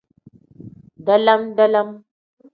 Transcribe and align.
Dalam-dalam. 1.05 1.89